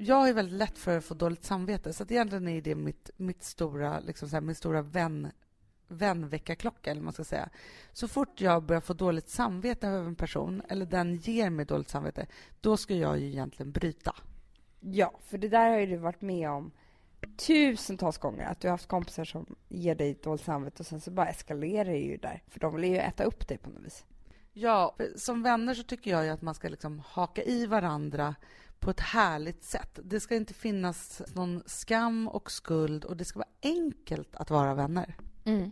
[0.00, 3.10] jag är väldigt lätt för att få dåligt samvete så att egentligen är det mitt,
[3.16, 5.30] mitt stora, liksom så här, min stora vän
[5.88, 7.48] vänväckarklocka, eller man ska säga.
[7.92, 11.88] Så fort jag börjar få dåligt samvete över en person, eller den ger mig dåligt
[11.88, 12.26] samvete,
[12.60, 14.14] då ska jag ju egentligen bryta.
[14.80, 16.70] Ja, för det där har ju du varit med om
[17.36, 21.10] tusentals gånger att du har haft kompisar som ger dig dåligt samvete och sen så
[21.10, 22.42] bara eskalerar det ju där.
[22.48, 24.04] För de vill ju äta upp dig på något vis.
[24.52, 28.34] Ja, som vänner så tycker jag ju att man ska liksom haka i varandra
[28.81, 29.99] på ett härligt sätt.
[30.05, 34.75] Det ska inte finnas någon skam och skuld och det ska vara enkelt att vara
[34.75, 35.16] vänner.
[35.45, 35.71] Mm.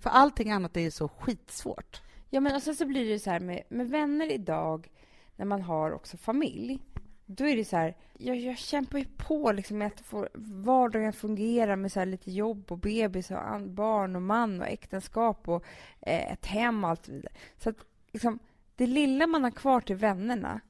[0.00, 2.02] För allting annat är ju så skitsvårt.
[2.30, 4.88] Ja, men och sen så blir det så här med, med vänner idag,
[5.36, 6.80] när man har också familj,
[7.26, 11.12] då är det så här, jag, jag kämpar ju på liksom med att få vardagen
[11.12, 15.64] fungera med så lite jobb och bebis och barn och man och äktenskap och
[16.00, 17.32] eh, ett hem och allt vidare.
[17.58, 17.76] Så att
[18.12, 18.38] liksom,
[18.76, 20.60] det lilla man har kvar till vännerna,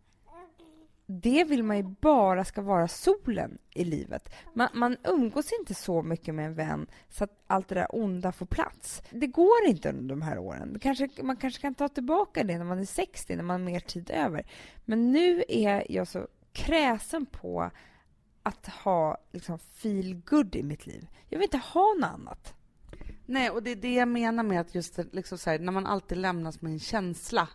[1.10, 4.34] det vill man ju bara ska vara solen i livet.
[4.54, 8.32] Man, man umgås inte så mycket med en vän så att allt det där onda
[8.32, 9.02] får plats.
[9.10, 10.78] Det går inte under de här åren.
[10.80, 13.80] Kanske, man kanske kan ta tillbaka det när man är 60, när man har mer
[13.80, 14.46] tid över.
[14.84, 17.70] Men nu är jag så kräsen på
[18.42, 21.08] att ha liksom, feel good i mitt liv.
[21.28, 22.54] Jag vill inte ha något annat.
[23.26, 25.86] Nej, och det är det jag menar med att just liksom så här, när man
[25.86, 27.48] alltid lämnas med en känsla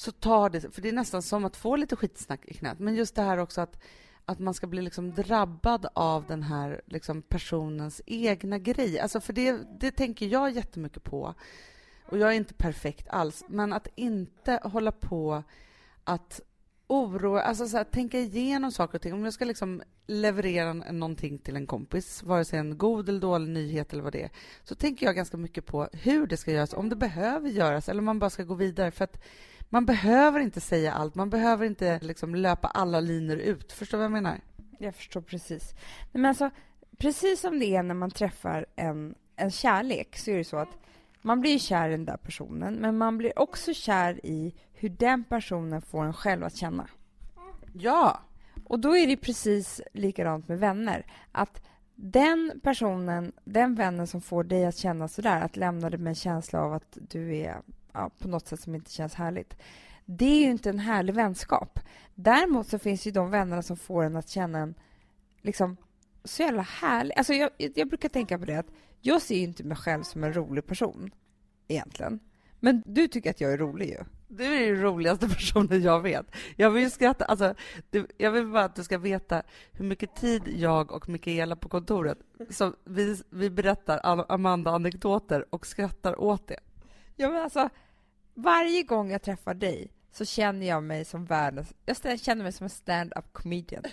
[0.00, 2.94] så tar det, för det är nästan som att få lite skitsnack i knät, men
[2.94, 3.80] just det här också att,
[4.24, 9.00] att man ska bli liksom drabbad av den här liksom personens egna grej.
[9.00, 11.34] Alltså för det, det tänker jag jättemycket på.
[12.06, 15.42] Och jag är inte perfekt alls, men att inte hålla på
[16.04, 16.40] att
[16.86, 19.12] oroa, alltså så här, tänka igenom saker och ting.
[19.12, 23.48] Om jag ska liksom leverera någonting till en kompis, vare sig en god eller dålig
[23.48, 24.30] nyhet eller vad det är,
[24.64, 27.98] så tänker jag ganska mycket på hur det ska göras, om det behöver göras eller
[27.98, 28.90] om man bara ska gå vidare.
[28.90, 29.22] För att
[29.70, 33.72] man behöver inte säga allt, man behöver inte liksom löpa alla linjer ut.
[33.72, 34.40] Förstår du vad jag menar?
[34.78, 35.74] Jag förstår precis.
[36.12, 36.50] Men alltså,
[36.98, 40.78] precis som det är när man träffar en, en kärlek så är det så att
[41.22, 45.24] man blir kär i den där personen, men man blir också kär i hur den
[45.24, 46.88] personen får en själv att känna.
[47.72, 48.20] Ja!
[48.64, 51.06] Och då är det precis likadant med vänner.
[51.32, 51.62] Att
[51.94, 56.14] den personen, den vännen som får dig att känna sådär, att lämna dig med en
[56.14, 57.60] känsla av att du är
[57.92, 59.56] ja, på något sätt som inte känns härligt.
[60.04, 61.78] Det är ju inte en härlig vänskap.
[62.14, 64.74] Däremot så finns ju de vännerna som får en att känna en
[65.42, 65.76] liksom
[66.24, 67.14] så jävla härlig.
[67.16, 70.24] Alltså jag, jag brukar tänka på det att jag ser ju inte mig själv som
[70.24, 71.10] en rolig person
[71.68, 72.20] egentligen.
[72.60, 74.04] Men du tycker att jag är rolig ju.
[74.28, 76.26] Du är den roligaste personen jag vet.
[76.56, 77.24] Jag vill skratta.
[77.24, 77.54] Alltså,
[77.90, 81.68] du, jag vill bara att du ska veta hur mycket tid jag och Mikaela på
[81.68, 82.18] kontoret,
[82.50, 84.00] så vi, vi berättar
[84.32, 86.60] Amanda-anekdoter och skrattar åt det.
[87.20, 87.68] Ja, men alltså,
[88.34, 91.74] varje gång jag träffar dig så känner jag mig som världens...
[92.02, 93.84] Jag känner mig som en stand-up comedian.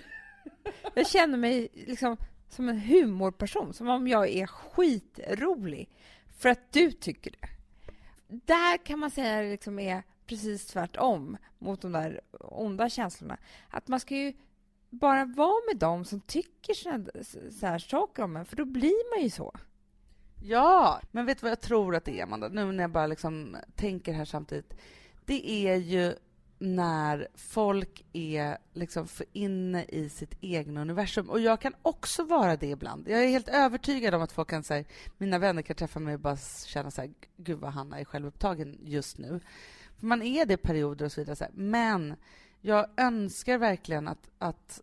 [0.95, 2.17] Jag känner mig liksom
[2.49, 5.89] som en humorperson, som om jag är skitrolig
[6.39, 7.47] för att du tycker det.
[8.27, 13.37] Där kan man säga det liksom är precis tvärtom mot de där onda känslorna.
[13.69, 14.33] Att man ska ju
[14.89, 16.73] bara vara med dem som tycker
[17.51, 19.53] så här saker om en, för då blir man ju så.
[20.39, 22.47] Ja, men vet du vad jag tror att det är, Amanda?
[22.47, 24.73] Nu när jag bara liksom tänker här samtidigt.
[25.25, 26.15] Det är ju
[26.59, 31.29] när folk är liksom för inne i sitt egna universum.
[31.29, 33.07] Och jag kan också vara det ibland.
[33.07, 34.83] Jag är helt övertygad om att folk kan säga,
[35.17, 38.79] mina vänner kan träffa mig och bara känna så här, gud vad Hanna är självupptagen
[38.83, 39.39] just nu.
[39.99, 41.35] För man är det i perioder och så vidare.
[41.35, 41.53] Så här.
[41.55, 42.15] Men
[42.61, 44.81] jag önskar verkligen att, att,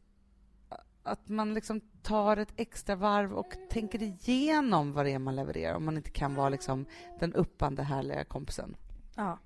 [1.04, 5.74] att man liksom tar ett extra varv och tänker igenom vad det är man levererar
[5.74, 6.86] om man inte kan vara liksom
[7.20, 8.76] den uppande härliga kompisen.
[9.16, 9.38] Ja.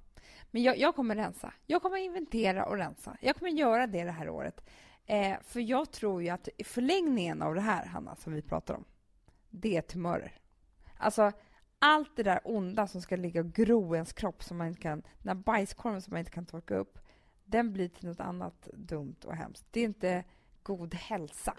[0.51, 1.53] Men jag, jag, kommer rensa.
[1.67, 3.17] Jag kommer inventera och rensa.
[3.21, 4.69] Jag kommer göra det det här året.
[5.07, 8.85] Eh, för jag tror ju att förlängningen av det här, Hanna, som vi pratar om,
[9.51, 10.33] det är tumörer.
[10.97, 11.33] Alltså,
[11.79, 14.81] allt det där onda som ska ligga och gro i ens kropp, som man inte
[14.81, 16.99] kan, den där bajskorven som man inte kan torka upp,
[17.45, 19.67] den blir till något annat dumt och hemskt.
[19.71, 20.25] Det är inte
[20.69, 21.55] god hälsa.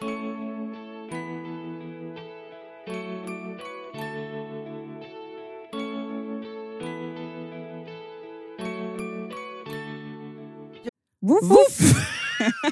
[11.21, 11.79] Woof, woof.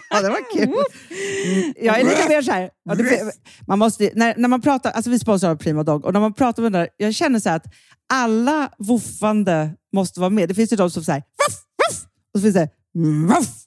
[0.10, 0.64] ja, det var kul.
[0.64, 2.72] Mm, jag är lite mer så här,
[3.68, 6.64] man måste, när, när man pratar, alltså vi sponsrar Prima Dog, och när man pratar
[6.64, 7.66] med den jag känner så att
[8.14, 10.50] alla woofande måste vara med.
[10.50, 12.70] Det finns ju de som säger woof, woof, och så finns det
[13.28, 13.67] woof.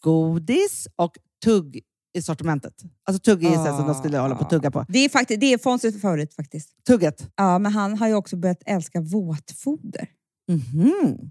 [0.00, 1.80] godis och tugg
[2.14, 2.74] i sortimentet.
[3.04, 3.78] Alltså tugg är ah.
[3.78, 4.84] som de skulle hålla på att tugga på.
[4.88, 6.84] Det är, faktiskt, det är Fonzies favorit faktiskt.
[6.86, 7.30] Tugget.
[7.36, 10.08] Ja, men han har ju också börjat älska våtfoder.
[10.48, 11.30] Mhm.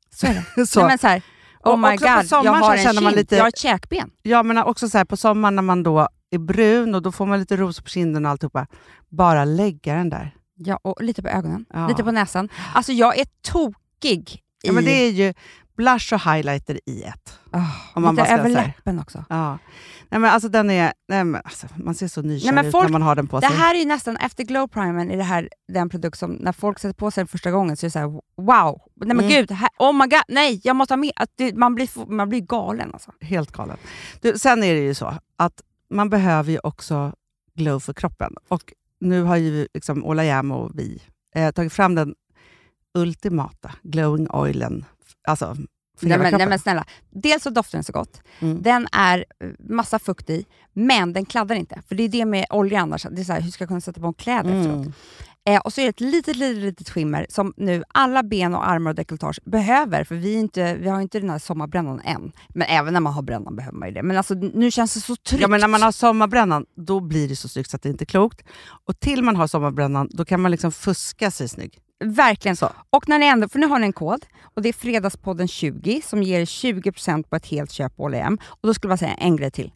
[0.15, 0.65] Så är det.
[0.67, 0.79] Så.
[0.79, 1.21] Nej, men så här,
[1.63, 3.57] oh my också på god, jag har en känner man kind, lite- jag har ett
[3.57, 4.09] käkben.
[4.21, 7.25] Ja, men också så här, på sommaren när man då är brun och då får
[7.25, 8.67] man lite rosor på kinden och alltihopa.
[9.09, 10.35] Bara lägga den där.
[10.55, 11.87] Ja, och lite på ögonen, Ja.
[11.87, 12.49] lite på näsan.
[12.73, 14.29] Alltså jag är tokig
[14.63, 14.67] i...
[14.67, 15.33] Ja, men det är ju
[15.81, 17.39] blush och highlighter i ett.
[17.53, 19.25] Oh, Om man lite över läppen också.
[19.29, 19.57] Ja.
[20.09, 22.83] Nej, men alltså, den är, nej, men alltså, man ser så nykär Nej, ut folk-
[22.83, 23.57] när man har den på Det sig.
[23.57, 26.79] här är ju nästan, efter glow primern, är det här den produkt som när folk
[26.79, 28.07] sätter på sig den första gången så är det så här:
[28.37, 29.29] wow, nej men Mm.
[29.29, 31.11] gud, här, oh my god, nej jag måste ha mer.
[31.15, 33.11] Att det, man, blir, man blir galen alltså.
[33.21, 33.77] Helt galen.
[34.21, 37.13] Du, sen är det ju så att man behöver ju också
[37.55, 38.33] glow för kroppen.
[38.47, 41.01] Och nu har ju liksom Ola Jäm och vi
[41.35, 42.15] eh, tagit fram den
[42.93, 44.85] ultimata glowing oilen.
[45.27, 45.55] Alltså
[46.09, 48.61] Nej men, nej men snälla, dels så doftar den så gott, Mm.
[48.61, 51.81] den är eh, massa fukt i, men den kladdar inte.
[51.87, 53.81] För det är det med olja annars, det är så här, hur ska jag kunna
[53.81, 54.87] sätta på kläder efteråt?
[55.49, 58.69] Eh, och så är det ett litet, litet, litet skimmer som nu alla ben och
[58.69, 62.31] armar och dekolletage behöver, för vi, inte, vi har inte den här sommarbrännan än.
[62.49, 64.03] Men även när man har brännan behöver man ju det.
[64.03, 65.41] Men alltså, nu känns det så tryggt.
[65.41, 68.03] Ja, men när man har sommarbrännan, då blir det så snyggt så att det inte
[68.03, 68.41] är klokt.
[68.85, 71.79] Och till man har sommarbrännan, då kan man liksom fuska sig snygg.
[72.03, 72.55] Verkligen.
[72.55, 72.69] Så.
[72.89, 74.25] Och när ni ändå, för nu har ni en kod
[74.55, 78.37] och det är Fredagspodden 20 som ger 20% på ett helt köp på H&M.
[78.43, 79.71] Och då skulle jag säga en grej till.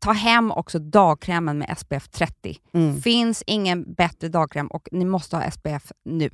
[0.00, 2.56] Ta hem också dagkrämen med SPF 30.
[2.72, 3.00] Mm.
[3.00, 6.30] Finns ingen bättre dagkräm och ni måste ha SPF nu.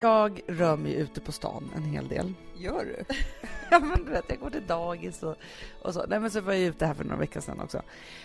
[0.00, 2.34] Jag rör mig ute på stan en hel del.
[2.56, 3.04] Gör du?
[3.70, 5.36] Ja, men du vet, jag går till dagis och,
[5.82, 6.04] och så.
[6.08, 7.82] Nej, men så var jag ute här för några veckor sedan också.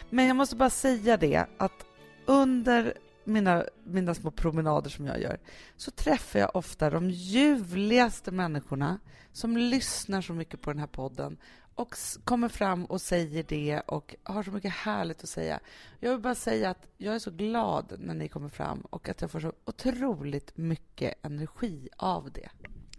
[0.10, 1.86] Men jag måste bara säga det att
[2.26, 2.93] under
[3.24, 5.40] mina, mina små promenader som jag gör
[5.76, 9.00] så träffar jag ofta de ljuvligaste människorna
[9.32, 11.38] som lyssnar så mycket på den här podden
[11.76, 15.60] och kommer fram och säger det och har så mycket härligt att säga.
[16.00, 19.22] Jag vill bara säga att jag är så glad när ni kommer fram och att
[19.22, 22.50] jag får så otroligt mycket energi av det.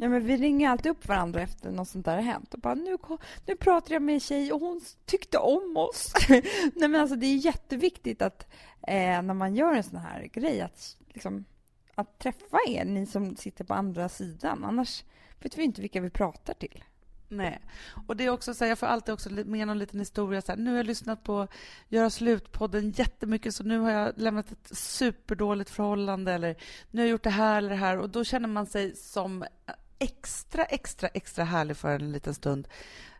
[0.02, 2.74] Ja, men vi ringer alltid upp varandra efter något sånt där har hänt och bara
[2.74, 2.96] nu,
[3.46, 6.12] nu pratar jag med en tjej och hon tyckte om oss.
[6.28, 8.46] Nej, men alltså, det är jätteviktigt att
[8.82, 11.44] eh, när man gör en sån här grej att, liksom,
[11.94, 14.64] att träffa er, ni som sitter på andra sidan.
[14.64, 15.04] Annars
[15.42, 16.84] vet vi inte vilka vi pratar till.
[17.28, 17.60] Nej.
[18.06, 20.42] Och det är också så här, jag får alltid också med någon liten historia.
[20.42, 21.48] Så här, nu har jag lyssnat på
[21.88, 26.56] Göra slut-podden jättemycket så nu har jag lämnat ett superdåligt förhållande eller
[26.90, 29.44] nu har jag gjort det här eller det här och då känner man sig som
[30.02, 32.68] extra, extra, extra härlig för en liten stund.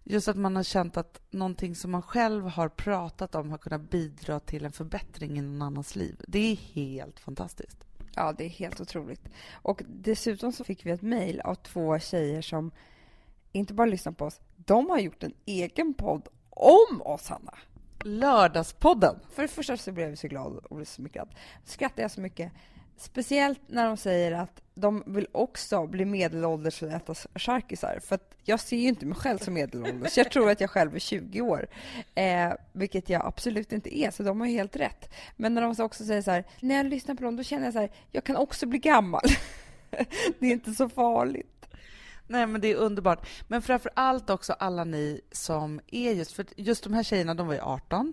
[0.04, 3.90] Just att man har känt att någonting som man själv har pratat om har kunnat
[3.90, 6.20] bidra till en förbättring i någon annans liv.
[6.28, 7.84] Det är helt fantastiskt.
[8.14, 9.28] Ja, det är helt otroligt.
[9.52, 12.70] Och dessutom så fick vi ett mejl av två tjejer som
[13.52, 17.54] inte bara lyssnar på oss, de har gjort en egen podd om oss, Hanna.
[18.04, 19.16] Lördagspodden!
[19.30, 21.34] För det första så blev jag så glad och smickrad.
[21.64, 22.52] Skrattar jag så mycket.
[22.96, 27.98] Speciellt när de säger att de vill också bli medelålders och äta charkisar.
[28.04, 30.16] För att jag ser ju inte mig själv som medelålders.
[30.16, 31.68] Jag tror att jag själv är 20 år.
[32.14, 35.12] Eh, vilket jag absolut inte är, så de har ju helt rätt.
[35.36, 37.72] Men när de också säger så här, när jag lyssnar på dem då känner jag
[37.72, 39.22] så här, jag kan också bli gammal.
[40.38, 41.66] det är inte så farligt.
[42.26, 43.28] Nej, men det är underbart.
[43.48, 46.32] Men framför allt också alla ni som är just...
[46.32, 48.12] För just de här tjejerna, de var ju 18.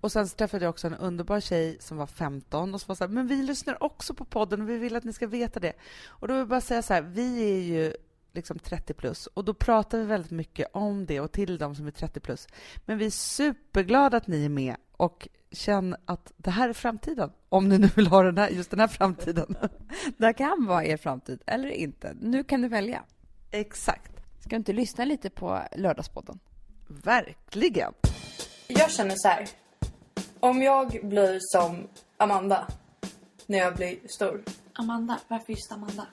[0.00, 2.94] Och sen så träffade jag också en underbar tjej som var 15 och som var
[2.94, 5.60] så här, men vi lyssnar också på podden och vi vill att ni ska veta
[5.60, 5.72] det.
[6.06, 7.94] Och då vill jag bara säga så här, vi är ju
[8.32, 11.86] liksom 30 plus och då pratar vi väldigt mycket om det och till de som
[11.86, 12.48] är 30 plus.
[12.84, 17.32] Men vi är superglada att ni är med och känn att det här är framtiden.
[17.48, 19.56] Om ni nu vill ha den här, just den här framtiden.
[20.16, 22.16] Det här kan vara er framtid, eller inte.
[22.20, 23.04] Nu kan du välja.
[23.50, 24.12] Exakt.
[24.40, 26.38] Ska du inte lyssna lite på Lördagspodden?
[26.86, 27.92] Verkligen.
[28.68, 29.48] Jag känner så här.
[30.40, 32.66] Om jag blir som Amanda
[33.46, 34.42] när jag blir stor.
[34.72, 36.06] Amanda, varför just Amanda?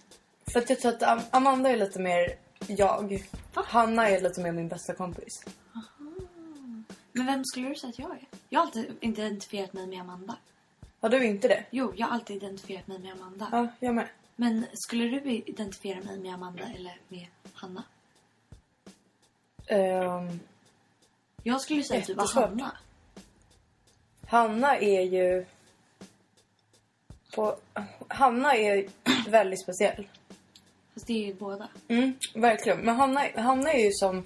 [0.54, 2.36] För att jag tror att Am- Amanda är lite mer
[2.68, 3.24] jag.
[3.54, 5.46] Hanna är lite mer min bästa kompis.
[7.12, 8.28] Men vem skulle du säga att jag är?
[8.50, 10.36] Jag har alltid identifierat mig med Amanda.
[11.02, 11.66] Har du inte det?
[11.72, 13.48] Jo, jag har alltid identifierat mig med Amanda.
[13.52, 14.08] Ja, jag med.
[14.36, 17.84] Men skulle du identifiera mig med Amanda eller med Hanna?
[19.68, 20.40] Ehm,
[21.44, 22.44] Jag skulle säga att du var Jättesvårt.
[22.50, 22.78] Hanna.
[24.34, 25.46] Hanna är ju...
[27.36, 27.56] På,
[28.08, 28.86] Hanna är
[29.30, 30.08] väldigt speciell.
[30.94, 31.68] Fast det är ju båda.
[31.88, 32.80] Mm, verkligen.
[32.80, 34.24] Men Hanna, Hanna är ju som,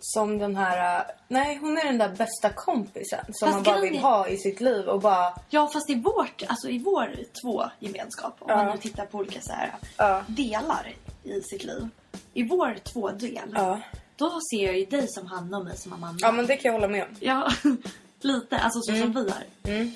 [0.00, 1.04] som den här...
[1.28, 4.28] Nej, hon är den där bästa kompisen som Fast man bara grejen vill är- ha
[4.28, 5.34] i sitt liv och bara...
[5.50, 8.56] Ja, fast i vårt, alltså i vår två gemenskap, om Ja.
[8.56, 10.24] man nu tittar på olika så här, Ja.
[10.28, 11.88] delar i sitt liv.
[12.34, 13.80] I vår två-del, Ja.
[14.16, 16.26] då ser jag ju dig som Hanna och mig som Amanda.
[16.26, 17.16] Ja, men det kan jag hålla med om.
[17.20, 17.50] Ja,
[18.24, 18.58] lite.
[18.58, 19.46] Alltså så som vi är.
[19.64, 19.90] Mm.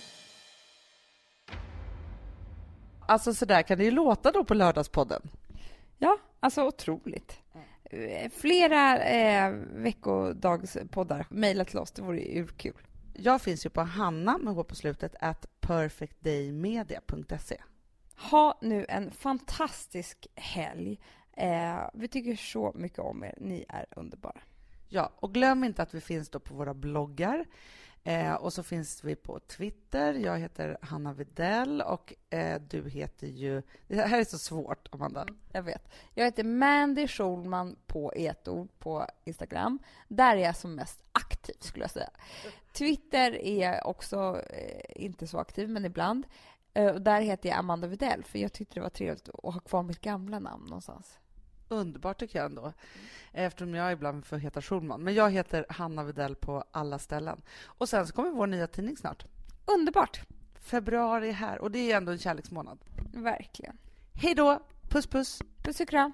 [3.06, 5.22] Alltså så där kan det ju låta då på Lördagspodden.
[5.98, 7.38] Ja, alltså otroligt.
[7.84, 11.26] Eh, Flera eh, veckodagspoddar.
[11.30, 12.86] Mejla till oss, det vore ju urkul.
[13.14, 17.56] Jag finns ju på Hanna med H på slutet at perfectdaymedia.se.
[18.30, 21.00] Ha nu en fantastisk helg.
[21.36, 23.34] Eh, vi tycker så mycket om er.
[23.40, 24.40] Ni är underbara.
[24.88, 27.46] Ja, och glöm inte att vi finns då på våra bloggar.
[28.04, 30.14] Eh, och så finns vi på Twitter.
[30.14, 33.62] Jag heter Hanna Videll och eh, du heter ju...
[33.88, 35.26] Det här är så svårt, Amanda.
[35.52, 35.88] Jag vet.
[36.14, 38.48] Jag heter Mandy Schulman på ett
[38.78, 39.78] på Instagram.
[40.08, 42.10] Där är jag som mest aktiv skulle jag säga.
[42.72, 46.26] Twitter är jag också eh, inte så aktiv, men ibland.
[46.74, 49.60] Eh, och där heter jag Amanda Videll, för jag tyckte det var trevligt att ha
[49.60, 51.18] kvar mitt gamla namn någonstans.
[51.72, 52.72] Underbart tycker jag ändå.
[53.32, 55.02] Eftersom jag ibland får heta Schulman.
[55.02, 57.42] Men jag heter Hanna Videll på alla ställen.
[57.64, 59.24] Och sen så kommer vår nya tidning snart.
[59.66, 60.20] Underbart!
[60.54, 62.78] Februari är här och det är ändå en kärleksmånad.
[63.12, 63.78] Verkligen.
[64.14, 64.62] Hej då!
[64.88, 65.42] Puss puss!
[65.62, 66.12] Puss och kram!